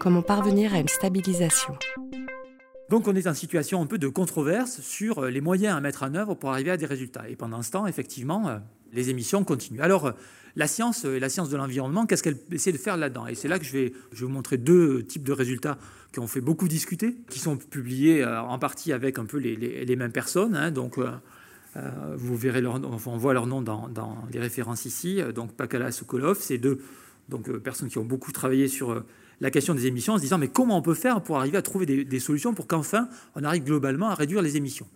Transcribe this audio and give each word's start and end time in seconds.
Comment 0.00 0.22
parvenir 0.22 0.74
à 0.74 0.78
une 0.78 0.88
stabilisation 0.88 1.76
donc 2.88 3.06
on 3.06 3.14
est 3.14 3.26
en 3.26 3.34
situation 3.34 3.82
un 3.82 3.86
peu 3.86 3.98
de 3.98 4.08
controverse 4.08 4.80
sur 4.80 5.26
les 5.26 5.42
moyens 5.42 5.76
à 5.76 5.80
mettre 5.82 6.04
en 6.04 6.14
œuvre 6.14 6.34
pour 6.34 6.50
arriver 6.50 6.70
à 6.70 6.78
des 6.78 6.86
résultats. 6.86 7.28
Et 7.28 7.36
pendant 7.36 7.60
ce 7.60 7.70
temps, 7.70 7.86
effectivement, 7.86 8.48
euh, 8.48 8.56
les 8.94 9.10
émissions 9.10 9.44
continuent. 9.44 9.82
Alors 9.82 10.06
euh, 10.06 10.12
la 10.56 10.66
science 10.66 11.04
et 11.04 11.20
la 11.20 11.28
science 11.28 11.50
de 11.50 11.58
l'environnement, 11.58 12.06
qu'est-ce 12.06 12.22
qu'elle 12.22 12.38
essaie 12.50 12.72
de 12.72 12.78
faire 12.78 12.96
là-dedans? 12.96 13.26
Et 13.26 13.34
c'est 13.34 13.46
là 13.46 13.58
que 13.58 13.66
je 13.66 13.72
vais, 13.72 13.92
je 14.12 14.20
vais 14.20 14.26
vous 14.26 14.32
montrer 14.32 14.56
deux 14.56 15.02
types 15.02 15.22
de 15.22 15.32
résultats 15.32 15.76
qui 16.14 16.20
ont 16.20 16.26
fait 16.26 16.40
beaucoup 16.40 16.66
discuter, 16.66 17.18
qui 17.28 17.38
sont 17.38 17.58
publiés 17.58 18.24
euh, 18.24 18.40
en 18.40 18.58
partie 18.58 18.94
avec 18.94 19.18
un 19.18 19.26
peu 19.26 19.36
les, 19.36 19.96
mêmes 19.96 20.12
personnes. 20.12 20.56
Hein. 20.56 20.70
donc 20.70 20.98
vous 22.16 22.36
verrez 22.36 22.64
on 22.66 23.18
voit 23.18 23.34
leur 23.34 23.46
nom 23.46 23.60
dans, 23.60 23.90
les 24.32 24.40
références 24.40 24.86
ici. 24.86 25.20
Donc 25.34 25.52
Pakala 25.52 25.92
Sokolov, 25.92 26.38
c'est 26.40 26.58
deux 26.58 26.80
donc, 27.28 27.52
personnes 27.58 27.90
qui 27.90 27.98
ont 27.98 28.06
beaucoup 28.06 28.32
travaillé 28.32 28.66
sur 28.66 29.04
la 29.40 29.50
question 29.50 29.74
des 29.74 29.86
émissions 29.86 30.14
en 30.14 30.16
se 30.16 30.22
disant 30.22 30.38
mais 30.38 30.48
comment 30.48 30.76
on 30.76 30.82
peut 30.82 30.94
faire 30.94 31.22
pour 31.22 31.38
arriver 31.38 31.58
à 31.58 31.62
trouver 31.62 31.86
des, 31.86 32.20
solutions 32.20 32.54
pour 32.54 32.66
qu'enfin 32.66 33.08
on 33.34 33.44
arrive 33.44 33.64
globalement 33.64 34.08
à 34.08 34.14
réduire 34.14 34.42
les 34.42 34.56
émissions? 34.56 34.86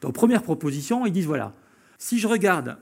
Donc 0.00 0.14
première 0.14 0.42
proposition, 0.42 1.06
ils 1.06 1.12
disent 1.12 1.26
voilà, 1.26 1.54
si 1.98 2.18
je 2.18 2.26
regarde 2.26 2.78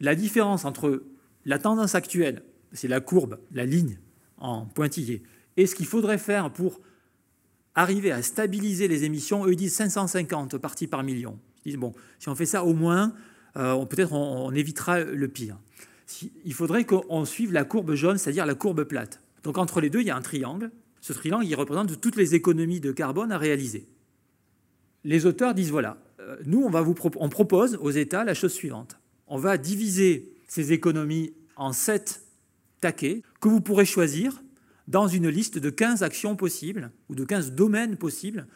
la 0.00 0.14
différence 0.14 0.64
entre 0.64 1.02
la 1.44 1.58
tendance 1.58 1.94
actuelle, 1.94 2.42
c'est 2.72 2.88
la 2.88 3.00
courbe, 3.00 3.38
la 3.52 3.64
ligne 3.64 3.98
en 4.38 4.66
pointillé, 4.66 5.22
et 5.56 5.66
ce 5.66 5.74
qu'il 5.74 5.86
faudrait 5.86 6.18
faire 6.18 6.52
pour 6.52 6.80
arriver 7.74 8.12
à 8.12 8.22
stabiliser 8.22 8.88
les 8.88 9.04
émissions, 9.04 9.46
eux 9.46 9.52
ils 9.52 9.56
disent 9.56 9.74
550 9.74 10.58
parties 10.58 10.86
par 10.86 11.02
million. 11.02 11.38
Ils 11.64 11.70
disent 11.70 11.80
bon, 11.80 11.94
si 12.18 12.28
on 12.28 12.34
fait 12.34 12.46
ça 12.46 12.64
au 12.64 12.74
moins, 12.74 13.14
euh, 13.56 13.84
peut-être 13.86 14.12
on, 14.12 14.46
on, 14.46 14.52
évitera 14.52 15.00
le 15.00 15.28
pire. 15.28 15.58
il 16.44 16.54
faudrait 16.54 16.84
qu'on 16.84 17.24
suive 17.24 17.52
la 17.52 17.64
courbe 17.64 17.94
jaune, 17.94 18.18
c'est-à-dire 18.18 18.46
la 18.46 18.54
courbe 18.54 18.84
plate. 18.84 19.22
Donc 19.42 19.58
entre 19.58 19.80
les 19.80 19.90
deux, 19.90 20.00
il 20.00 20.06
y 20.06 20.10
a 20.10 20.16
un 20.16 20.22
triangle. 20.22 20.70
Ce 21.00 21.12
triangle, 21.12 21.44
il 21.44 21.54
représente 21.54 22.00
toutes 22.00 22.16
les 22.16 22.34
économies 22.34 22.80
de 22.80 22.92
carbone 22.92 23.32
à 23.32 23.38
réaliser. 23.38 23.88
Les 25.04 25.26
auteurs 25.26 25.54
disent 25.54 25.70
voilà, 25.70 25.98
euh, 26.20 26.36
nous, 26.46 26.62
on, 26.62 26.82
vous 26.82 26.94
on 27.16 27.28
propose 27.28 27.76
aux 27.80 27.90
États 27.90 28.24
la 28.24 28.34
chose 28.34 28.52
suivante. 28.52 28.98
On 29.26 29.36
va 29.36 29.58
diviser 29.58 30.32
ces 30.46 30.72
économies 30.72 31.34
en 31.56 31.72
sept 31.72 32.22
taquets 32.80 33.22
que 33.40 33.48
vous 33.48 33.60
pourrez 33.60 33.84
choisir 33.84 34.42
dans 34.88 35.08
une 35.08 35.28
liste 35.28 35.58
de 35.58 35.70
15 35.70 36.02
actions 36.02 36.36
possibles 36.36 36.90
ou 37.08 37.14
de 37.14 37.24
15 37.24 37.52
domaines 37.52 37.96
possibles 37.96 38.46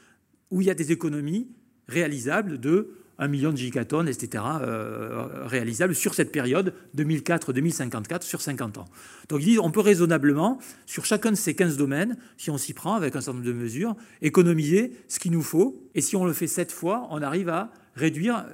où 0.50 0.60
il 0.60 0.66
y 0.66 0.70
a 0.70 0.74
des 0.74 0.92
économies 0.92 1.48
réalisables 1.88 2.58
de 2.58 2.90
1 3.18 3.28
million 3.28 3.50
de 3.50 3.56
gigatonnes, 3.56 4.08
etc., 4.08 4.44
euh, 4.60 5.26
réalisables 5.46 5.94
sur 5.94 6.14
cette 6.14 6.32
période 6.32 6.74
2004-2054, 6.96 8.22
sur 8.22 8.40
50 8.40 8.78
ans. 8.78 8.84
Donc 9.28 9.40
ils 9.42 9.46
disent 9.46 9.58
on 9.58 9.70
peut 9.70 9.80
raisonnablement, 9.80 10.58
sur 10.86 11.04
chacun 11.04 11.30
de 11.30 11.36
ces 11.36 11.54
15 11.54 11.76
domaines, 11.76 12.16
si 12.36 12.50
on 12.50 12.58
s'y 12.58 12.74
prend 12.74 12.94
avec 12.94 13.16
un 13.16 13.20
certain 13.20 13.38
nombre 13.38 13.46
de 13.46 13.52
mesures, 13.52 13.96
économiser 14.22 14.92
ce 15.08 15.18
qu'il 15.18 15.32
nous 15.32 15.42
faut. 15.42 15.82
Et 15.94 16.00
si 16.00 16.16
on 16.16 16.24
le 16.24 16.32
fait 16.32 16.46
sept 16.46 16.72
fois, 16.72 17.08
on 17.10 17.22
arrive 17.22 17.48
à 17.48 17.70
réduire 17.94 18.44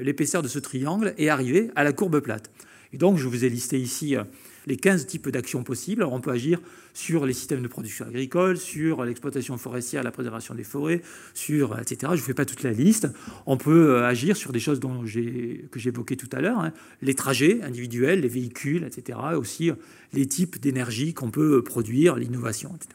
l'épaisseur 0.00 0.42
de 0.42 0.48
ce 0.48 0.58
triangle 0.58 1.14
et 1.16 1.30
arriver 1.30 1.70
à 1.76 1.84
la 1.84 1.92
courbe 1.92 2.20
plate. 2.20 2.50
Et 2.92 2.98
donc 2.98 3.16
je 3.16 3.26
vous 3.26 3.44
ai 3.44 3.48
listé 3.48 3.78
ici 3.78 4.16
euh, 4.16 4.24
les 4.66 4.76
15 4.76 5.06
types 5.06 5.28
d'actions 5.28 5.62
possibles. 5.62 6.02
Alors 6.02 6.12
on 6.12 6.20
peut 6.20 6.30
agir 6.30 6.60
sur 6.94 7.26
les 7.26 7.32
systèmes 7.32 7.62
de 7.62 7.68
production 7.68 8.06
agricole, 8.06 8.56
sur 8.56 9.04
l'exploitation 9.04 9.56
forestière, 9.56 10.02
la 10.02 10.10
préservation 10.10 10.54
des 10.54 10.64
forêts, 10.64 11.02
sur 11.34 11.78
etc. 11.78 11.96
Je 12.00 12.06
ne 12.06 12.16
vous 12.16 12.26
fais 12.26 12.34
pas 12.34 12.44
toute 12.44 12.62
la 12.62 12.72
liste. 12.72 13.08
On 13.46 13.56
peut 13.56 13.94
euh, 13.94 14.06
agir 14.06 14.36
sur 14.36 14.52
des 14.52 14.60
choses 14.60 14.80
dont 14.80 15.02
que 15.02 15.78
j'évoquais 15.78 16.16
tout 16.16 16.28
à 16.32 16.40
l'heure, 16.40 16.58
hein. 16.58 16.72
les 17.00 17.14
trajets 17.14 17.62
individuels, 17.62 18.20
les 18.20 18.28
véhicules, 18.28 18.84
etc. 18.84 19.18
aussi 19.36 19.70
euh, 19.70 19.74
les 20.12 20.26
types 20.26 20.60
d'énergie 20.60 21.14
qu'on 21.14 21.30
peut 21.30 21.58
euh, 21.58 21.62
produire, 21.62 22.16
l'innovation, 22.16 22.74
etc. 22.76 22.90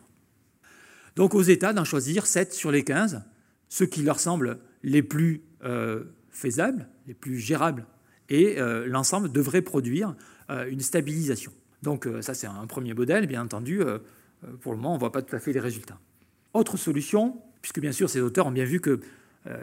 Donc 1.16 1.34
aux 1.34 1.42
États 1.42 1.74
d'en 1.74 1.86
choisir 1.86 2.28
7 2.28 2.54
sur 2.54 2.72
les 2.72 2.84
15, 2.84 3.24
ceux 3.70 3.88
qui 3.88 4.04
leur 4.04 4.20
semblent 4.20 4.60
les 4.84 5.02
plus 5.02 5.42
faisables, 6.30 6.88
les 7.08 7.16
plus 7.16 7.40
gérables, 7.40 7.88
et 8.30 8.58
l'ensemble 8.86 9.32
devrait 9.32 9.64
produire 9.64 10.16
une 10.70 10.80
stabilisation. 10.80 11.52
Donc 11.84 12.08
euh, 12.08 12.22
ça, 12.22 12.34
c'est 12.34 12.48
un 12.48 12.66
premier 12.68 12.94
modèle. 12.94 13.28
Bien 13.28 13.44
entendu, 13.44 13.82
euh, 13.82 14.00
pour 14.62 14.74
le 14.74 14.78
moment, 14.78 14.92
on 14.92 14.96
ne 14.96 15.00
voit 15.00 15.12
pas 15.12 15.22
tout 15.22 15.36
à 15.36 15.40
fait 15.40 15.54
les 15.54 15.60
résultats. 15.60 16.00
Autre 16.54 16.78
solution, 16.78 17.42
puisque 17.62 17.80
bien 17.80 17.92
sûr, 17.92 18.10
ces 18.10 18.22
auteurs 18.22 18.48
ont 18.48 18.52
bien 18.52 18.66
vu 18.66 18.80
que 18.80 19.00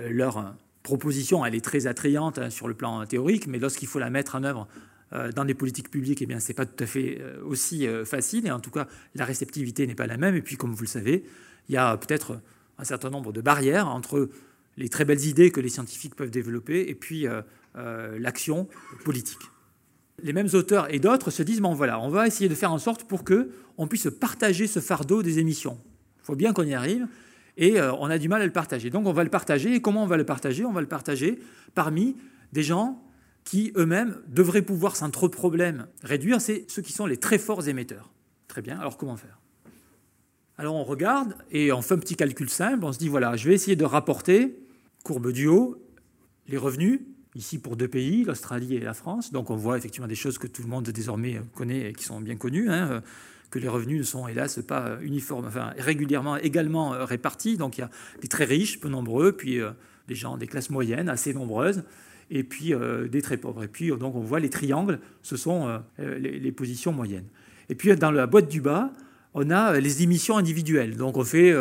leur 0.08 0.54
proposition, 0.82 1.44
elle 1.44 1.54
est 1.54 1.64
très 1.64 1.86
attrayante 1.86 2.38
hein, 2.38 2.48
sur 2.48 2.68
le 2.68 2.74
plan 2.74 3.04
théorique, 3.04 3.46
mais 3.46 3.58
lorsqu'il 3.58 3.86
faut 3.86 3.98
la 3.98 4.08
mettre 4.08 4.34
en 4.34 4.44
œuvre 4.44 4.66
dans 5.34 5.44
des 5.44 5.52
politiques 5.52 5.90
publiques, 5.90 6.22
eh 6.22 6.26
bien, 6.26 6.38
pas 6.56 6.64
tout 6.64 6.82
à 6.82 6.86
fait 6.86 7.22
aussi 7.44 7.86
facile. 8.04 8.46
Et 8.46 8.50
en 8.50 8.60
tout 8.60 8.70
cas, 8.70 8.88
la 9.14 9.26
réceptivité 9.26 9.86
n'est 9.86 9.94
pas 9.94 10.06
la 10.06 10.16
même. 10.16 10.34
Et 10.36 10.42
puis, 10.42 10.56
comme 10.56 10.72
vous 10.72 10.82
le 10.82 10.88
savez, 10.88 11.24
il 11.68 11.74
y 11.74 11.76
a 11.76 11.96
peut-être 11.98 12.40
un 12.78 12.84
certain 12.84 13.10
nombre 13.10 13.32
de 13.32 13.42
barrières 13.42 13.88
entre 13.88 14.30
les 14.78 14.88
très 14.88 15.04
belles 15.04 15.24
idées 15.24 15.50
que 15.50 15.60
les 15.60 15.68
scientifiques 15.68 16.14
peuvent 16.14 16.30
développer 16.30 16.88
et 16.88 16.94
puis 16.94 17.26
l'action 17.74 18.68
politique 19.04 19.50
les 20.22 20.32
mêmes 20.32 20.48
auteurs 20.52 20.92
et 20.92 20.98
d'autres 20.98 21.30
se 21.30 21.42
disent 21.42 21.60
bon 21.60 21.74
voilà, 21.74 22.00
on 22.00 22.08
va 22.08 22.26
essayer 22.26 22.48
de 22.48 22.54
faire 22.54 22.72
en 22.72 22.78
sorte 22.78 23.04
pour 23.04 23.24
que 23.24 23.50
on 23.76 23.86
puisse 23.86 24.08
partager 24.20 24.66
ce 24.66 24.80
fardeau 24.80 25.22
des 25.22 25.38
émissions. 25.38 25.78
Il 26.22 26.26
faut 26.26 26.36
bien 26.36 26.52
qu'on 26.52 26.62
y 26.64 26.74
arrive 26.74 27.06
et 27.56 27.80
euh, 27.80 27.92
on 27.94 28.10
a 28.10 28.18
du 28.18 28.28
mal 28.28 28.42
à 28.42 28.46
le 28.46 28.52
partager. 28.52 28.90
Donc 28.90 29.06
on 29.06 29.12
va 29.12 29.24
le 29.24 29.30
partager 29.30 29.74
et 29.74 29.80
comment 29.80 30.04
on 30.04 30.06
va 30.06 30.16
le 30.16 30.24
partager? 30.24 30.64
On 30.64 30.72
va 30.72 30.80
le 30.80 30.88
partager 30.88 31.38
parmi 31.74 32.16
des 32.52 32.62
gens 32.62 33.02
qui 33.44 33.72
eux-mêmes 33.76 34.16
devraient 34.28 34.62
pouvoir 34.62 34.96
sans 34.96 35.10
trop 35.10 35.28
de 35.28 35.34
problèmes 35.34 35.86
réduire, 36.02 36.40
c'est 36.40 36.64
ceux 36.68 36.82
qui 36.82 36.92
sont 36.92 37.06
les 37.06 37.18
très 37.18 37.38
forts 37.38 37.68
émetteurs. 37.68 38.10
Très 38.48 38.62
bien, 38.62 38.78
alors 38.78 38.96
comment 38.96 39.16
faire? 39.16 39.38
Alors 40.56 40.76
on 40.76 40.84
regarde 40.84 41.34
et 41.50 41.72
on 41.72 41.82
fait 41.82 41.94
un 41.94 41.98
petit 41.98 42.16
calcul 42.16 42.48
simple, 42.48 42.84
on 42.84 42.92
se 42.92 42.98
dit 42.98 43.08
voilà, 43.08 43.36
je 43.36 43.48
vais 43.48 43.54
essayer 43.54 43.76
de 43.76 43.84
rapporter, 43.84 44.56
courbe 45.02 45.32
du 45.32 45.46
haut, 45.46 45.82
les 46.46 46.56
revenus 46.56 47.00
ici 47.34 47.58
pour 47.58 47.76
deux 47.76 47.88
pays, 47.88 48.24
l'Australie 48.24 48.74
et 48.74 48.80
la 48.80 48.94
France. 48.94 49.32
Donc 49.32 49.50
on 49.50 49.56
voit 49.56 49.76
effectivement 49.76 50.06
des 50.06 50.14
choses 50.14 50.38
que 50.38 50.46
tout 50.46 50.62
le 50.62 50.68
monde 50.68 50.84
désormais 50.84 51.40
connaît 51.54 51.90
et 51.90 51.92
qui 51.92 52.04
sont 52.04 52.20
bien 52.20 52.36
connues, 52.36 52.70
hein, 52.70 53.02
que 53.50 53.58
les 53.58 53.68
revenus 53.68 53.98
ne 53.98 54.04
sont 54.04 54.28
hélas 54.28 54.60
pas 54.66 54.98
uniformes, 55.02 55.46
enfin 55.46 55.72
régulièrement 55.78 56.36
également 56.36 56.90
répartis. 57.04 57.56
Donc 57.56 57.78
il 57.78 57.82
y 57.82 57.84
a 57.84 57.90
des 58.20 58.28
très 58.28 58.44
riches, 58.44 58.80
peu 58.80 58.88
nombreux, 58.88 59.32
puis 59.32 59.60
euh, 59.60 59.70
des 60.08 60.14
gens 60.14 60.36
des 60.36 60.46
classes 60.46 60.70
moyennes 60.70 61.08
assez 61.08 61.34
nombreuses, 61.34 61.84
et 62.30 62.44
puis 62.44 62.72
euh, 62.72 63.08
des 63.08 63.22
très 63.22 63.36
pauvres. 63.36 63.64
Et 63.64 63.68
puis 63.68 63.88
donc 63.90 64.14
on 64.14 64.20
voit 64.20 64.40
les 64.40 64.50
triangles, 64.50 65.00
ce 65.22 65.36
sont 65.36 65.68
euh, 65.68 66.18
les, 66.18 66.38
les, 66.38 66.52
positions 66.52 66.92
moyennes. 66.92 67.26
Et 67.68 67.74
puis 67.74 67.94
dans 67.96 68.10
la 68.10 68.26
boîte 68.26 68.48
du 68.48 68.60
bas, 68.60 68.92
on 69.34 69.50
a 69.50 69.78
les 69.80 70.02
émissions 70.02 70.36
individuelles. 70.36 70.96
Donc 70.96 71.16
on 71.16 71.24
fait 71.24 71.52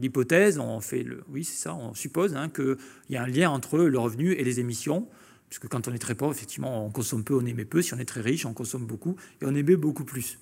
l'hypothèse, 0.00 0.58
on 0.58 0.80
fait 0.80 1.02
le, 1.02 1.22
oui 1.28 1.44
c'est 1.44 1.60
ça, 1.62 1.74
on 1.74 1.94
suppose 1.94 2.34
hein, 2.34 2.48
qu'il 2.48 2.76
y 3.10 3.16
a 3.16 3.22
un 3.22 3.26
lien 3.26 3.50
entre 3.50 3.78
le 3.78 3.98
revenu 3.98 4.32
et 4.32 4.44
les 4.44 4.60
émissions, 4.60 5.06
puisque 5.48 5.68
quand 5.68 5.88
on 5.88 5.94
est 5.94 5.98
très 5.98 6.14
pauvre, 6.14 6.32
effectivement, 6.32 6.84
on 6.84 6.90
consomme 6.90 7.24
peu, 7.24 7.34
on 7.34 7.46
émet 7.46 7.64
peu. 7.64 7.82
Si 7.82 7.94
on 7.94 7.98
est 7.98 8.04
très 8.04 8.20
riche, 8.20 8.44
on 8.46 8.52
consomme 8.52 8.84
beaucoup 8.84 9.16
et 9.40 9.46
on 9.46 9.54
émet 9.54 9.76
beaucoup 9.76 10.04
plus. 10.04 10.38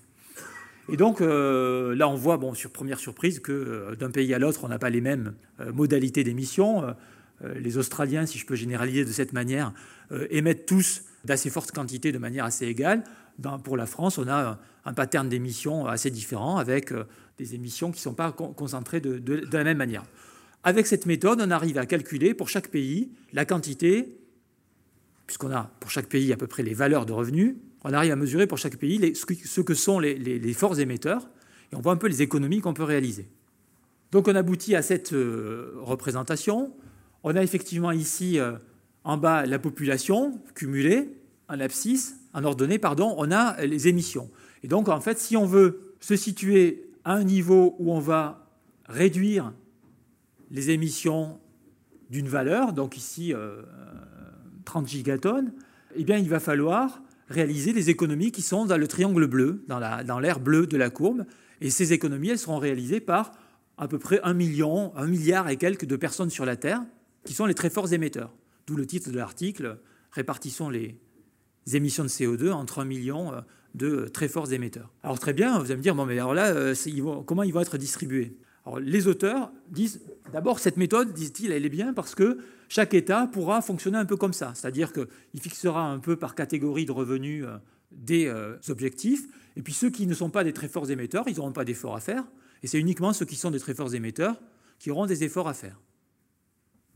Et 0.89 0.97
donc 0.97 1.21
euh, 1.21 1.95
là, 1.95 2.09
on 2.09 2.15
voit, 2.15 2.41
sur 2.55 2.71
première 2.71 2.99
surprise, 2.99 3.41
que 3.41 3.53
euh, 3.53 3.97
d'un 3.97 4.11
pays 4.11 4.33
à 4.35 4.39
l'autre, 4.39 4.65
on 4.65 4.69
n'a 4.69 4.79
pas 4.79 4.91
les 4.91 5.01
mêmes 5.01 5.35
euh, 5.61 5.73
modalités 5.73 6.25
d'émission. 6.25 6.95
les 7.43 7.77
Australiens, 7.77 8.25
si 8.25 8.39
je 8.39 8.47
peux 8.47 8.55
généraliser 8.55 9.05
de 9.05 9.13
cette 9.13 9.35
manière, 9.35 9.73
émettent 10.31 10.65
tous 10.65 11.03
d'assez 11.25 11.51
fortes 11.51 11.71
quantités 11.71 12.11
de 12.11 12.19
manière 12.19 12.47
assez 12.47 12.67
égale. 12.67 13.05
Pour 13.65 13.77
la 13.77 13.87
France, 13.87 14.19
on 14.19 14.29
a 14.29 14.59
un 14.85 14.95
pattern 14.95 15.29
d'émissions 15.29 15.87
assez 15.87 16.11
différent 16.11 16.57
avec 16.57 16.93
des 17.39 17.55
émissions 17.55 17.91
qui 17.91 17.99
ne 17.99 18.03
sont 18.03 18.15
pas 18.15 18.33
concentrées 18.33 19.01
de, 19.01 19.43
la 19.53 19.65
même 19.65 19.79
manière. 19.79 20.05
Avec 20.65 20.87
cette 20.87 21.07
méthode, 21.07 21.41
on 21.41 21.51
arrive 21.51 21.79
à 21.79 21.87
calculer 21.87 22.35
pour 22.35 22.49
chaque 22.49 22.69
pays 22.69 23.11
la 23.33 23.45
quantité, 23.45 24.17
puisqu'on 25.27 25.53
a 25.53 25.71
pour 25.81 25.91
chaque 25.91 26.09
pays 26.09 26.33
à 26.33 26.37
peu 26.37 26.47
près 26.47 26.63
les 26.63 26.75
valeurs 26.75 27.07
de 27.07 27.13
revenus, 27.13 27.57
on 27.85 27.93
arrive 27.93 28.13
à 28.13 28.17
mesurer 28.17 28.47
pour 28.47 28.59
chaque 28.59 28.77
pays 28.77 29.15
ce 29.15 29.61
que 29.61 29.75
sont 29.75 30.01
les, 30.01 30.53
forts 30.55 30.81
émetteurs, 30.81 31.29
et 31.73 31.77
on 31.77 31.81
voit 31.81 31.93
un 31.93 31.97
peu 31.97 32.09
les 32.09 32.23
économies 32.23 32.61
qu'on 32.61 32.75
peut 32.75 32.83
réaliser. 32.83 33.29
Donc 34.13 34.29
on 34.29 34.35
aboutit 34.35 34.75
à 34.75 34.83
cette 34.83 35.13
euh, 35.13 35.75
représentation. 35.83 36.73
On 37.23 37.35
a 37.35 37.43
effectivement 37.43 37.91
ici 37.91 38.39
euh, 38.39 38.53
en 39.05 39.17
bas 39.17 39.47
la 39.47 39.59
population 39.59 40.41
cumulée, 40.55 41.09
en 41.49 41.61
abscisse, 41.61 42.17
ordonnée, 42.45 42.79
pardon, 42.79 43.15
on 43.19 43.31
a 43.31 43.65
les 43.65 43.89
émissions. 43.89 44.31
Et 44.63 44.69
donc 44.69 44.89
en 44.89 45.01
fait, 45.01 45.19
si 45.19 45.37
on 45.37 45.47
veut 45.47 45.95
se 46.01 46.17
situer 46.17 46.91
à 47.05 47.15
un 47.15 47.25
niveau 47.25 47.77
où 47.79 47.93
on 47.93 48.01
va 48.01 48.47
réduire 48.89 49.53
les 50.51 50.71
émissions 50.71 51.39
d'une 52.11 52.29
valeur, 52.29 52.73
donc 52.73 52.97
ici 52.97 53.33
30 54.65 54.85
euh, 54.85 54.87
gigatonnes, 54.87 55.53
eh 55.97 56.05
bien 56.05 56.19
il 56.19 56.29
va 56.29 56.41
falloir 56.41 57.01
réaliser 57.29 57.73
les 57.73 57.91
économies 57.91 58.31
qui 58.31 58.43
sont 58.43 58.67
dans 58.67 58.77
le 58.77 58.87
triangle 58.87 59.27
bleu, 59.27 59.65
dans 59.67 60.21
l'air 60.21 60.41
bleu 60.41 60.67
de 60.67 60.77
la 60.77 60.91
courbe. 60.91 61.25
Et 61.61 61.71
ces 61.71 61.93
économies, 61.93 62.29
elles 62.29 62.39
seront 62.39 62.59
réalisées 62.59 63.01
par 63.01 63.33
à 63.79 63.89
peu 63.89 63.99
près 63.99 64.21
un 64.23 64.35
million, 64.35 64.95
un 64.97 65.07
milliard 65.07 65.49
et 65.49 65.57
quelques 65.57 65.87
de 65.87 65.97
personnes 65.97 66.31
sur 66.31 66.45
la 66.45 66.57
Terre, 66.57 66.83
qui 67.25 67.35
sont 67.35 67.47
les 67.47 67.55
très 67.55 67.71
forts 67.71 67.93
émetteurs. 67.93 68.33
D'où 68.67 68.77
le 68.77 68.87
titre 68.87 69.11
de 69.11 69.17
l'article, 69.17 69.79
répartissons 70.13 70.71
les 70.71 70.99
émissions 71.75 72.05
de 72.05 72.09
CO2 72.09 72.53
entre 72.53 72.81
un 72.81 72.85
million, 72.85 73.33
de 73.75 74.09
très 74.09 74.29
forts 74.29 74.53
émetteurs. 74.53 74.91
Alors 75.03 75.19
très 75.19 75.33
bien, 75.33 75.59
vous 75.59 75.67
allez 75.67 75.77
me 75.77 75.83
dire, 75.83 75.95
bon, 75.95 76.07
mais 76.07 76.19
alors 76.19 76.35
là, 76.35 76.73
comment 77.27 77.43
ils 77.43 77.53
vont 77.53 77.61
être 77.61 77.77
distribués? 77.77 78.37
Alors, 78.65 78.81
Les 78.81 79.07
auteurs 79.07 79.53
disent, 79.69 80.01
d'abord, 80.33 80.59
cette 80.59 80.77
méthode, 80.77 81.13
disent-ils, 81.13 81.53
elle 81.53 81.65
est 81.65 81.71
bien 81.71 81.93
parce 81.93 82.15
que 82.15 82.39
chaque 82.69 82.95
État 82.95 83.29
pourra 83.31 83.63
fonctionner 83.63 83.99
un 83.99 84.05
peu 84.05 84.17
comme 84.17 84.33
ça, 84.33 84.53
c'est-à-dire 84.55 84.93
qu'il 84.93 85.41
fixera 85.41 85.83
un 85.83 85.99
peu 85.99 86.17
par 86.17 86.35
catégorie 86.35 86.85
de 86.85 86.93
revenus 86.93 87.45
des 87.93 88.33
objectifs, 88.69 89.29
et 89.57 89.63
puis 89.63 89.73
ceux 89.73 89.91
qui 89.91 90.07
ne 90.07 90.15
sont 90.15 90.31
pas 90.31 90.43
des 90.43 90.53
très 90.53 90.69
forts 90.69 90.91
émetteurs, 90.91 91.25
ils 91.29 91.37
n'auront 91.37 91.53
pas 91.53 91.65
d'efforts 91.65 91.97
à 91.97 92.01
faire, 92.01 92.25
et 92.63 92.67
c'est 92.67 92.79
uniquement 92.79 93.13
ceux 93.13 93.27
qui 93.27 93.37
sont 93.37 93.51
des 93.51 93.61
très 93.61 93.75
forts 93.75 93.95
émetteurs 93.95 94.41
qui 94.79 94.91
auront 94.91 95.07
des 95.07 95.23
efforts 95.23 95.49
à 95.49 95.55
faire. 95.55 95.79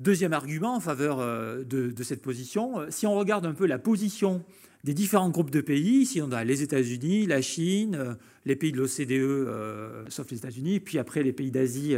Deuxième 0.00 0.32
argument 0.32 0.76
en 0.76 0.80
faveur 0.80 1.20
euh, 1.20 1.62
de, 1.62 2.02
cette 2.02 2.22
position, 2.22 2.80
euh, 2.80 2.86
si 2.88 3.06
on 3.06 3.14
regarde 3.18 3.44
un 3.44 3.52
peu 3.52 3.66
la 3.66 3.78
position 3.78 4.42
des 4.82 4.94
différents 4.94 5.28
groupes 5.28 5.50
de 5.50 5.60
pays, 5.60 5.98
ici 5.98 6.22
on 6.22 6.32
a 6.32 6.42
les 6.42 6.62
États-Unis, 6.62 7.26
la 7.26 7.42
Chine, 7.42 7.96
euh, 7.96 8.14
les 8.46 8.56
pays 8.56 8.72
de 8.72 8.78
l'OCDE, 8.78 10.08
sauf 10.10 10.30
les 10.30 10.38
États-Unis, 10.38 10.80
puis 10.80 10.98
après 10.98 11.22
les 11.22 11.34
pays 11.34 11.50
d'Asie, 11.50 11.96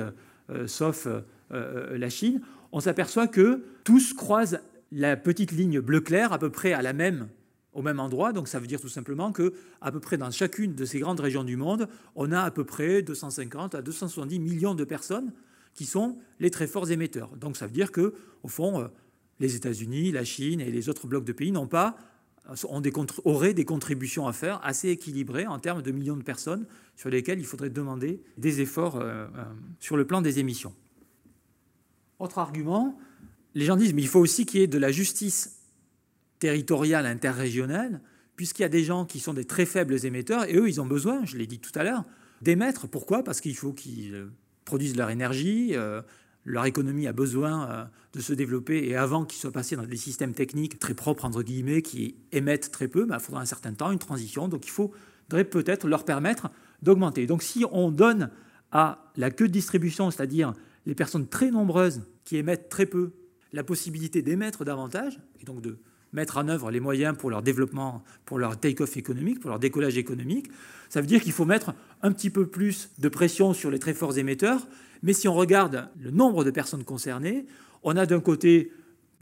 sauf 0.67 1.07
la 1.51 2.11
Chine, 2.11 2.41
on 2.73 2.81
s'aperçoit 2.81 3.29
que 3.29 3.63
tous 3.85 4.13
croisent 4.15 4.59
la 4.91 5.17
petite 5.17 5.53
ligne 5.53 5.79
bleu 5.79 6.01
clair 6.01 6.33
à 6.33 6.41
peu 6.41 6.51
près 6.51 6.73
à 6.73 6.83
la 6.83 6.93
même 6.93 7.29
au 7.73 7.83
même 7.83 8.01
endroit. 8.01 8.33
Donc 8.33 8.49
ça 8.49 8.59
veut 8.59 8.67
dire 8.67 8.81
tout 8.81 8.89
simplement 8.89 9.31
que 9.31 9.55
à 9.81 9.93
peu 9.93 10.01
près 10.01 10.19
dans 10.19 10.33
chacune 10.33 10.75
de 10.75 10.85
ces 10.85 10.99
grandes 10.99 11.21
régions 11.21 11.45
du 11.45 11.57
monde, 11.57 11.89
on 12.17 12.33
a 12.33 12.41
à 12.41 12.51
peu 12.51 12.65
près 12.65 13.03
250 13.03 13.77
à 13.77 13.83
270 13.83 14.41
millions 14.41 14.75
de 14.75 14.83
personnes 14.83 15.33
qui 15.75 15.87
sont 15.87 16.19
les 16.41 16.51
très 16.51 16.67
forts 16.67 16.91
émetteurs. 16.91 17.37
Donc 17.37 17.57
ça 17.57 17.67
veut 17.67 17.73
dire 17.73 17.93
que 17.93 18.15
au 18.43 18.49
fond, 18.49 18.81
euh, 18.81 18.89
les 19.41 19.57
États-Unis, 19.57 20.13
la 20.13 20.25
Chine 20.25 20.61
et 20.61 20.71
les 20.71 20.89
autres 20.89 21.07
blocs 21.07 21.25
de 21.25 21.33
pays 21.33 21.53
n'ont 21.53 21.67
pas 21.67 21.97
auraient 23.25 23.55
des 23.55 23.65
contributions 23.65 24.27
à 24.27 24.33
faire 24.33 24.61
assez 24.65 24.89
équilibrées 24.89 25.47
en 25.47 25.61
termes 25.61 25.81
de 25.81 25.93
millions 25.93 26.17
de 26.17 26.25
personnes 26.25 26.67
sur 26.97 27.09
lesquelles 27.09 27.39
il 27.39 27.47
faudrait 27.47 27.71
demander 27.71 28.21
des 28.37 28.61
efforts 28.61 28.97
euh, 28.97 29.27
euh, 29.37 29.45
sur 29.79 29.97
le 29.97 30.07
plan 30.07 30.23
des 30.23 30.41
émissions. 30.41 30.75
Autre 32.19 32.39
argument, 32.39 32.99
les 33.55 33.65
gens 33.65 33.77
disent 33.77 33.95
mais 33.95 34.03
il 34.03 34.09
faut 34.09 34.21
aussi 34.21 34.45
qu'il 34.45 34.61
y 34.61 34.63
ait 34.65 34.69
de 34.69 34.79
la 34.79 34.91
justice 34.91 35.61
territoriale 36.41 37.07
interrégionale, 37.07 38.01
puisqu'il 38.35 38.63
y 38.63 38.65
a 38.65 38.69
des 38.69 38.83
gens 38.83 39.07
qui 39.07 39.21
sont 39.21 39.35
des 39.35 39.45
très 39.45 39.67
faibles 39.67 40.05
émetteurs, 40.05 40.49
et 40.49 40.57
eux, 40.57 40.69
ils 40.69 40.81
ont 40.81 40.87
besoin, 40.87 41.25
je 41.25 41.37
l'ai 41.37 41.47
dit 41.47 41.61
tout 41.61 41.77
à 41.77 41.85
l'heure, 41.85 42.05
d'émettre. 42.41 42.89
Pourquoi? 42.89 43.23
Parce 43.23 43.41
qu'il 43.41 43.57
faut 43.57 43.73
qu'ils 43.73 44.29
produisent 44.73 44.97
leur 44.97 45.11
énergie, 45.11 45.73
euh, 45.75 46.01
leur 46.47 46.65
économie 46.65 47.07
a 47.07 47.13
besoin 47.13 47.69
euh, 47.69 47.85
de 48.15 48.23
se 48.23 48.33
développer, 48.33 48.89
et 48.89 48.97
avant 48.97 49.27
qu'ils 49.27 49.39
soient 49.39 49.53
passés 49.53 49.77
dans 49.77 49.85
des 49.85 49.99
systèmes 49.99 50.33
techniques 50.33 50.79
très 50.79 50.95
propres, 50.95 51.27
entre 51.27 51.43
guillemets, 51.43 51.83
qui 51.83 52.17
émettent 52.33 52.71
très 52.71 52.89
peu, 52.89 53.05
bah, 53.05 53.19
il 53.21 53.23
faudra 53.23 53.43
un 53.43 53.45
certain 53.45 53.75
temps, 53.75 53.93
une 53.93 53.99
transition, 53.99 54.49
donc 54.49 54.65
il 54.67 54.71
faudrait 54.71 55.45
peut-être 55.45 55.87
leur 55.87 56.07
permettre 56.07 56.51
d'augmenter. 56.81 57.27
Donc 57.27 57.43
si 57.43 57.67
on 57.71 57.91
donne 57.91 58.31
à 58.71 59.13
la 59.19 59.31
queue 59.31 59.47
de 59.47 59.53
distribution, 59.53 60.11
c'est-à-dire 60.11 60.55
les 60.87 60.95
personnes 60.95 61.29
très 61.29 61.51
nombreuses 61.51 62.01
qui 62.25 62.39
émettent 62.39 62.71
très 62.71 62.87
peu, 62.87 63.13
la 63.53 63.65
possibilité 63.65 64.23
d'émettre 64.23 64.65
davantage, 64.65 65.21
et 65.39 65.45
donc 65.45 65.61
de 65.61 65.77
mettre 66.13 66.37
en 66.39 66.49
œuvre 66.49 66.71
les 66.71 66.81
moyens 66.81 67.17
pour 67.17 67.31
leur 67.31 67.43
développement, 67.43 68.03
pour 68.25 68.39
leur 68.39 68.59
take-off 68.59 68.97
économique, 68.97 69.41
pour 69.41 69.51
leur 69.51 69.59
décollage 69.59 69.97
économique. 69.97 70.51
Ça 70.89 71.01
veut 71.01 71.07
dire 71.07 71.23
qu'il 71.23 71.33
faut 71.33 71.45
mettre 71.45 71.75
un 72.03 72.13
petit 72.13 72.31
peu 72.31 72.47
plus 72.47 72.91
de 72.99 73.09
pression 73.09 73.55
sur 73.55 73.71
les 73.71 73.79
très 73.79 73.95
forts 73.95 74.19
émetteurs. 74.19 74.67
Mais 75.03 75.13
si 75.13 75.27
on 75.29 75.35
regarde 75.35 75.89
le 76.01 76.11
nombre 76.11 76.45
de 76.45 76.51
personnes 76.51 76.85
concernées, 76.85 77.47
on 77.83 77.97
a 77.97 78.07
d'un 78.07 78.21
côté 78.21 78.73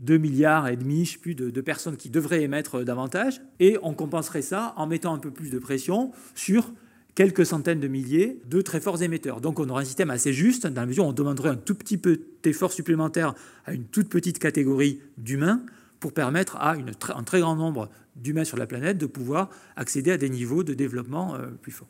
2 0.00 0.19
milliards 0.19 0.69
et 0.69 0.76
demi, 0.76 1.04
je 1.04 1.12
sais 1.12 1.19
plus, 1.19 1.34
de, 1.34 1.50
de, 1.50 1.60
personnes 1.60 1.96
qui 1.96 2.10
devraient 2.10 2.42
émettre 2.42 2.84
davantage, 2.84 3.40
et 3.60 3.78
on 3.82 3.94
compenserait 3.94 4.42
ça 4.42 4.75
en 4.76 4.87
mettant 4.87 5.14
un 5.14 5.19
peu 5.19 5.31
plus 5.31 5.50
de 5.50 5.58
pression 5.58 6.12
sur 6.34 6.72
quelques 7.14 7.44
centaines 7.44 7.81
de 7.81 7.88
milliers 7.88 8.40
de 8.46 8.60
très 8.62 8.81
forts 8.81 9.02
émetteurs. 9.02 9.40
Donc 9.40 9.60
on 9.60 9.69
aurait 9.69 9.82
un 9.82 9.87
système 9.87 10.10
assez 10.10 10.32
juste, 10.32 10.66
dans 10.66 10.81
la 10.81 10.87
mesure 10.87 11.04
où 11.04 11.08
on 11.08 11.12
demanderait 11.12 11.50
un 11.50 11.56
tout 11.56 11.75
petit 11.75 11.98
peu 11.98 12.20
d'effort 12.42 12.72
supplémentaire 12.72 13.34
à 13.66 13.75
une 13.75 13.84
toute 13.84 14.08
petite 14.08 14.38
catégorie 14.38 15.00
d'humains, 15.19 15.62
pour 16.00 16.12
permettre 16.12 16.56
à 16.56 16.75
un 16.75 17.23
très 17.23 17.41
grand 17.41 17.55
nombre 17.55 17.91
d'humains 18.17 18.44
sur 18.44 18.56
la 18.56 18.67
planète 18.67 18.99
de 18.99 19.06
pouvoir 19.06 19.50
accéder 19.76 20.11
à 20.11 20.17
des 20.17 20.31
niveaux 20.31 20.64
de 20.64 20.75
développement 20.75 21.35
euh, 21.35 21.49
plus 21.49 21.73
forts. 21.73 21.88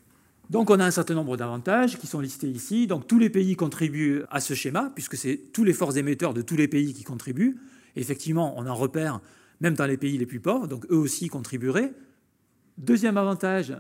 Donc 0.51 0.69
on 0.69 0.81
a 0.81 0.85
un 0.85 0.91
certain 0.91 1.15
nombre 1.15 1.37
d'avantages 1.37 1.97
qui 1.97 2.09
sont 2.09 2.19
listés 2.19 2.49
ici. 2.49 2.89
Donc 2.89 3.07
tous 3.07 3.21
les 3.21 3.31
pays 3.31 3.55
contribuent 3.55 4.23
à 4.31 4.41
ce 4.41 4.55
schéma, 4.55 4.91
puisque 4.95 5.17
c'est 5.17 5.41
tous 5.53 5.63
les 5.63 5.73
forts 5.73 5.97
émetteurs 5.97 6.35
de 6.35 6.43
tous 6.43 6.57
les 6.57 6.67
pays 6.67 6.93
qui 6.93 7.05
contribuent. 7.05 7.57
effectivement, 7.95 8.55
on 8.59 8.67
en 8.67 8.75
repère 8.75 9.21
même 9.61 9.75
dans 9.75 9.87
les 9.87 9.97
pays 9.97 10.19
les 10.19 10.27
plus 10.27 10.41
pauvres, 10.41 10.67
donc 10.67 10.87
eux 10.91 10.97
aussi 10.97 11.29
contribueraient. 11.29 11.93
Deuxième 12.79 13.17
avantage, 13.17 13.77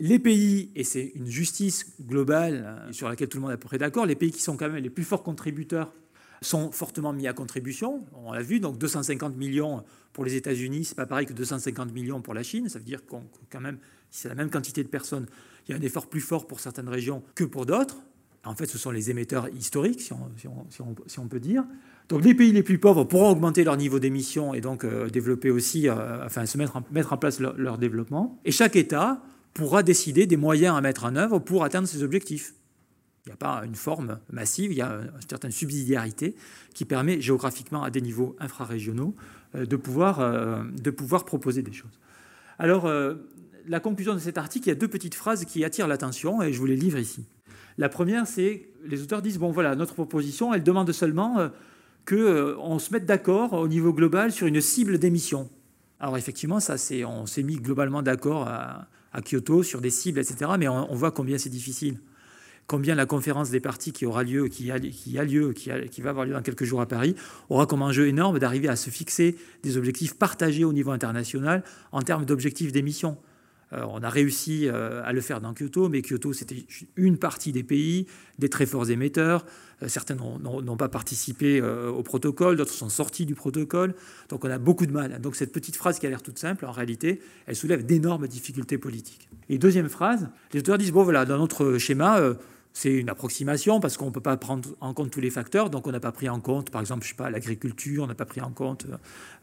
les 0.00 0.18
pays, 0.18 0.70
et 0.74 0.84
c'est 0.84 1.12
une 1.14 1.26
justice 1.26 1.94
globale 2.02 2.64
euh, 2.66 2.92
sur 2.92 3.08
laquelle 3.08 3.28
tout 3.28 3.38
le 3.38 3.42
monde 3.42 3.52
est 3.52 3.54
à 3.54 3.58
peu 3.58 3.68
près 3.68 3.78
d'accord, 3.78 4.04
les 4.04 4.16
pays 4.16 4.32
qui 4.32 4.42
sont 4.42 4.56
quand 4.56 4.68
même 4.68 4.82
les 4.82 4.90
plus 4.90 5.04
forts 5.04 5.22
contributeurs 5.22 5.92
sont 6.42 6.70
fortement 6.70 7.12
mis 7.12 7.26
à 7.26 7.32
contribution. 7.32 8.04
On 8.14 8.32
l'a 8.32 8.42
vu, 8.42 8.60
donc 8.60 8.78
250 8.78 9.36
millions 9.36 9.82
pour 10.12 10.24
les 10.24 10.34
États-Unis, 10.34 10.86
c'est 10.86 10.94
pas 10.94 11.06
pareil 11.06 11.26
que 11.26 11.32
250 11.32 11.92
millions 11.92 12.20
pour 12.22 12.34
la 12.34 12.42
Chine. 12.42 12.68
Ça 12.68 12.78
veut 12.78 12.84
dire 12.84 13.04
qu'on 13.04 13.24
quand 13.50 13.60
même, 13.60 13.78
si 14.10 14.22
c'est 14.22 14.28
la 14.28 14.34
même 14.34 14.50
quantité 14.50 14.82
de 14.82 14.88
personnes, 14.88 15.26
il 15.66 15.72
y 15.72 15.74
a 15.74 15.78
un 15.78 15.82
effort 15.82 16.06
plus 16.06 16.20
fort 16.20 16.46
pour 16.46 16.60
certaines 16.60 16.88
régions 16.88 17.22
que 17.34 17.44
pour 17.44 17.66
d'autres. 17.66 17.98
En 18.44 18.54
fait, 18.54 18.66
ce 18.66 18.78
sont 18.78 18.92
les 18.92 19.10
émetteurs 19.10 19.48
historiques, 19.48 20.00
si 20.00 20.12
on, 21.18 21.26
peut 21.26 21.40
dire. 21.40 21.64
Donc 22.08 22.24
les 22.24 22.32
pays 22.32 22.52
les 22.52 22.62
plus 22.62 22.78
pauvres 22.78 23.02
pourront 23.02 23.30
augmenter 23.30 23.64
leur 23.64 23.76
niveau 23.76 23.98
d'émission 23.98 24.54
et 24.54 24.60
donc 24.60 24.84
euh, 24.84 25.10
développer 25.10 25.50
aussi, 25.50 25.88
euh, 25.88 26.24
enfin 26.24 26.46
se 26.46 26.56
mettre 26.56 26.76
en, 26.76 26.84
mettre 26.92 27.12
en 27.12 27.16
place 27.16 27.40
leur, 27.40 27.54
leur 27.58 27.76
développement. 27.76 28.40
Et 28.44 28.52
chaque 28.52 28.76
État 28.76 29.20
pourra 29.52 29.82
décider 29.82 30.26
des 30.26 30.36
moyens 30.36 30.76
à 30.76 30.80
mettre 30.80 31.04
en 31.04 31.16
œuvre 31.16 31.40
pour 31.40 31.64
atteindre 31.64 31.88
ses 31.88 32.04
objectifs. 32.04 32.54
Il 33.26 33.30
n'y 33.30 33.32
a 33.32 33.36
pas 33.36 33.62
une 33.64 33.74
forme 33.74 34.20
massive, 34.30 34.70
il 34.70 34.78
y 34.78 34.82
a 34.82 35.00
une 35.00 35.28
certaine 35.28 35.50
subsidiarité 35.50 36.36
qui 36.72 36.84
permet 36.84 37.20
géographiquement 37.20 37.82
à 37.82 37.90
des 37.90 38.00
niveaux 38.00 38.36
infrarégionaux 38.38 39.16
euh, 39.56 39.66
de 39.66 39.74
pouvoir, 39.74 40.20
euh, 40.20 40.62
de 40.80 40.90
pouvoir 40.92 41.24
proposer 41.24 41.62
des 41.62 41.72
choses. 41.72 41.98
Alors, 42.60 42.86
euh, 42.86 43.14
la 43.66 43.80
conclusion 43.80 44.14
de 44.14 44.20
cet 44.20 44.38
article, 44.38 44.68
il 44.68 44.70
y 44.70 44.72
a 44.72 44.76
deux 44.76 44.86
petites 44.86 45.16
phrases 45.16 45.44
qui 45.44 45.64
attirent 45.64 45.88
l'attention 45.88 46.40
et 46.40 46.52
je 46.52 46.58
vous 46.60 46.66
les 46.66 46.76
livre 46.76 46.98
ici. 46.98 47.24
La 47.78 47.88
première, 47.88 48.28
c'est 48.28 48.68
les 48.84 49.02
auteurs 49.02 49.22
disent 49.22 49.38
bon 49.38 49.50
voilà, 49.50 49.74
notre 49.74 49.94
proposition, 49.94 50.54
elle 50.54 50.62
demande 50.62 50.92
seulement 50.92 51.50
qu'on 52.08 52.78
se 52.78 52.92
mette 52.92 53.06
d'accord 53.06 53.54
au 53.54 53.66
niveau 53.66 53.92
global 53.92 54.30
sur 54.30 54.46
une 54.46 54.60
cible 54.60 54.98
d'émission. 54.98 55.50
Alors 55.98 56.16
effectivement, 56.16 56.60
ça, 56.60 56.78
c'est, 56.78 57.04
on 57.04 57.26
s'est 57.26 57.42
mis 57.42 57.56
globalement 57.56 58.02
d'accord 58.02 58.46
à, 58.46 58.86
Kyoto 59.24 59.62
sur 59.62 59.80
des 59.80 59.90
cibles, 59.90 60.20
etc. 60.20 60.52
Mais 60.58 60.68
on 60.68 60.94
voit 60.94 61.10
combien 61.10 61.38
c'est 61.38 61.50
difficile 61.50 61.98
combien 62.66 62.94
la 62.94 63.06
conférence 63.06 63.50
des 63.50 63.60
partis 63.60 63.92
qui 63.92 64.06
aura 64.06 64.22
lieu, 64.22 64.48
qui 64.48 64.70
a, 64.70 64.78
lieu, 65.24 65.52
qui, 65.52 66.00
va 66.00 66.10
avoir 66.10 66.26
lieu 66.26 66.32
dans 66.32 66.42
quelques 66.42 66.64
jours 66.64 66.80
à 66.80 66.86
Paris, 66.86 67.14
aura 67.48 67.66
comme 67.66 67.82
enjeu 67.82 68.08
énorme 68.08 68.38
d'arriver 68.38 68.68
à 68.68 68.76
se 68.76 68.90
fixer 68.90 69.36
des 69.62 69.76
objectifs 69.76 70.14
partagés 70.14 70.64
au 70.64 70.72
niveau 70.72 70.90
international 70.90 71.62
en 71.92 72.02
termes 72.02 72.24
d'objectifs 72.24 72.72
d'émissions. 72.72 73.16
Euh, 73.72 73.84
on 73.88 74.02
a 74.02 74.08
réussi 74.08 74.68
euh, 74.68 75.02
à 75.04 75.12
le 75.12 75.20
faire 75.20 75.40
dans 75.40 75.52
Kyoto, 75.52 75.88
mais 75.88 76.00
Kyoto, 76.00 76.32
c'était 76.32 76.66
une 76.94 77.18
partie 77.18 77.50
des 77.50 77.64
pays, 77.64 78.06
des 78.38 78.48
très 78.48 78.64
forts 78.64 78.90
émetteurs. 78.90 79.44
Euh, 79.82 79.88
certains 79.88 80.14
n'ont 80.14 80.76
pas 80.76 80.88
participé 80.88 81.60
au 81.60 82.02
protocole, 82.02 82.56
d'autres 82.56 82.72
sont 82.72 82.88
sortis 82.88 83.26
du 83.26 83.34
protocole. 83.34 83.94
Donc 84.28 84.44
on 84.44 84.50
a 84.50 84.58
beaucoup 84.58 84.86
de 84.86 84.92
mal. 84.92 85.20
Donc 85.20 85.34
cette 85.34 85.52
petite 85.52 85.76
phrase 85.76 85.98
qui 85.98 86.06
a 86.06 86.10
l'air 86.10 86.22
toute 86.22 86.38
simple, 86.38 86.64
en 86.64 86.70
réalité, 86.72 87.20
elle 87.46 87.56
soulève 87.56 87.84
d'énormes 87.84 88.28
difficultés 88.28 88.78
politiques. 88.78 89.28
Et 89.48 89.58
deuxième 89.58 89.88
phrase, 89.88 90.28
les 90.52 90.60
auteurs 90.60 90.78
disent, 90.78 90.92
bon 90.92 91.02
voilà, 91.02 91.24
dans 91.24 91.38
notre 91.38 91.78
schéma, 91.78 92.20
c'est 92.76 92.92
une 92.92 93.08
approximation 93.08 93.80
parce 93.80 93.96
qu'on 93.96 94.04
ne 94.04 94.10
peut 94.10 94.20
pas 94.20 94.36
prendre 94.36 94.68
en 94.82 94.92
compte 94.92 95.10
tous 95.10 95.22
les 95.22 95.30
facteurs. 95.30 95.70
Donc 95.70 95.86
on 95.86 95.92
n'a 95.92 95.98
pas 95.98 96.12
pris 96.12 96.28
en 96.28 96.40
compte, 96.40 96.68
par 96.68 96.82
exemple, 96.82 97.04
je 97.04 97.08
sais 97.08 97.14
pas, 97.14 97.30
l'agriculture, 97.30 98.04
on 98.04 98.06
n'a 98.06 98.14
pas 98.14 98.26
pris 98.26 98.42
en 98.42 98.50
compte 98.50 98.86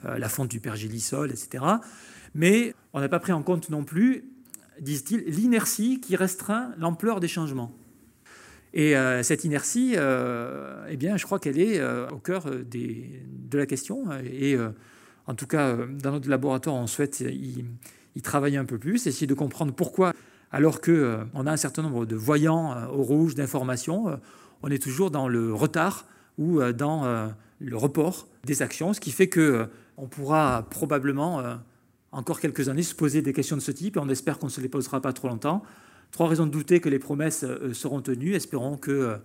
euh, 0.05 0.19
la 0.19 0.29
fonte 0.29 0.51
du 0.51 0.59
pergélisol, 0.59 1.31
etc. 1.31 1.63
Mais 2.35 2.75
on 2.93 2.99
n'a 2.99 3.09
pas 3.09 3.17
pris 3.17 3.31
en 3.31 3.41
compte 3.41 3.71
non 3.71 3.85
plus, 3.85 4.25
disent-ils, 4.79 5.21
l'inertie 5.21 5.99
qui 5.99 6.15
restreint 6.15 6.75
l'ampleur 6.77 7.19
des 7.19 7.27
changements. 7.27 7.75
Et 8.75 8.95
euh, 8.95 9.23
cette 9.23 9.43
inertie, 9.45 9.93
euh, 9.97 10.85
eh 10.87 10.95
bien, 10.95 11.17
je 11.17 11.25
crois 11.25 11.39
qu'elle 11.39 11.59
est 11.59 11.83
au 12.11 12.19
cœur 12.19 12.45
de 12.45 13.57
la 13.57 13.65
question. 13.65 14.11
Et 14.31 14.55
en 15.25 15.33
tout 15.33 15.47
cas, 15.47 15.75
dans 15.75 16.11
notre 16.11 16.29
laboratoire, 16.29 16.75
on 16.75 16.85
souhaite 16.85 17.21
y, 17.21 17.65
y 18.15 18.21
travailler 18.21 18.57
un 18.57 18.65
peu 18.65 18.77
plus, 18.77 19.07
essayer 19.07 19.25
de 19.25 19.33
comprendre 19.33 19.73
pourquoi 19.73 20.13
alors 20.53 20.81
qu'on 20.81 20.91
euh, 20.91 21.25
a 21.33 21.51
un 21.51 21.57
certain 21.57 21.81
nombre 21.81 22.05
de 22.05 22.15
voyants 22.15 22.77
euh, 22.77 22.85
au 22.85 23.01
rouge, 23.01 23.33
d'informations, 23.35 24.07
euh, 24.07 24.15
on 24.61 24.69
est 24.69 24.81
toujours 24.81 25.09
dans 25.09 25.27
le 25.27 25.51
retard 25.53 26.05
ou 26.37 26.63
dans 26.71 27.31
le 27.59 27.77
report 27.77 28.27
des 28.43 28.63
actions, 28.63 28.93
ce 28.93 28.99
qui 28.99 29.11
fait 29.11 29.29
qu'on 29.29 30.07
pourra 30.09 30.65
probablement 30.71 31.43
encore 32.11 32.39
quelques 32.39 32.69
années 32.69 32.81
se 32.81 32.95
poser 32.95 33.21
des 33.21 33.33
questions 33.33 33.55
de 33.55 33.61
ce 33.61 33.69
type, 33.71 33.97
et 33.97 33.99
on 33.99 34.09
espère 34.09 34.39
qu'on 34.39 34.47
ne 34.47 34.51
se 34.51 34.61
les 34.61 34.69
posera 34.69 34.99
pas 34.99 35.13
trop 35.13 35.27
longtemps. 35.27 35.61
Trois 36.11 36.27
raisons 36.27 36.47
de 36.47 36.51
douter 36.51 36.79
que 36.79 36.89
les 36.89 36.97
promesses 36.97 37.45
seront 37.73 38.01
tenues. 38.01 38.33
Espérons 38.33 38.77
que 38.77 39.19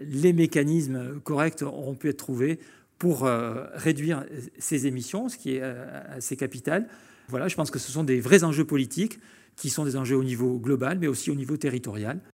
les 0.00 0.32
mécanismes 0.34 1.20
corrects 1.20 1.62
auront 1.62 1.94
pu 1.94 2.10
être 2.10 2.18
trouvés 2.18 2.58
pour 2.98 3.26
réduire 3.74 4.26
ces 4.58 4.86
émissions, 4.86 5.30
ce 5.30 5.38
qui 5.38 5.54
est 5.54 5.62
assez 5.62 6.36
capital. 6.36 6.86
Voilà, 7.28 7.48
je 7.48 7.54
pense 7.54 7.70
que 7.70 7.78
ce 7.78 7.90
sont 7.90 8.04
des 8.04 8.20
vrais 8.20 8.44
enjeux 8.44 8.66
politiques 8.66 9.20
qui 9.58 9.70
sont 9.70 9.84
des 9.84 9.96
enjeux 9.96 10.16
au 10.16 10.24
niveau 10.24 10.58
global, 10.58 10.98
mais 10.98 11.08
aussi 11.08 11.30
au 11.30 11.34
niveau 11.34 11.56
territorial. 11.56 12.20